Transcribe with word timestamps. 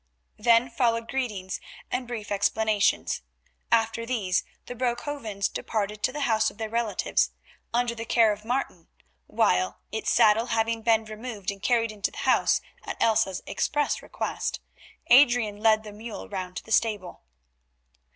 Then 0.39 0.71
followed 0.71 1.07
greetings 1.07 1.61
and 1.91 2.07
brief 2.07 2.31
explanations. 2.31 3.21
After 3.71 4.03
these 4.03 4.43
the 4.65 4.73
Broekhovens 4.73 5.47
departed 5.47 6.01
to 6.01 6.11
the 6.11 6.21
house 6.21 6.49
of 6.49 6.57
their 6.57 6.71
relatives, 6.71 7.29
under 7.71 7.93
the 7.93 8.03
care 8.03 8.31
of 8.31 8.43
Martin, 8.43 8.87
while, 9.27 9.79
its 9.91 10.09
saddle 10.09 10.47
having 10.47 10.81
been 10.81 11.05
removed 11.05 11.51
and 11.51 11.61
carried 11.61 11.91
into 11.91 12.09
the 12.09 12.17
house 12.25 12.61
at 12.83 12.97
Elsa's 12.99 13.43
express 13.45 14.01
request, 14.01 14.59
Adrian 15.11 15.57
led 15.57 15.83
the 15.83 15.93
mule 15.93 16.27
round 16.27 16.57
to 16.57 16.63
the 16.63 16.71
stable. 16.71 17.21